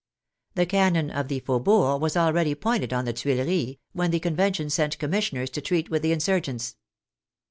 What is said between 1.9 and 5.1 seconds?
was already pointed on the Tuileries when the Convention sent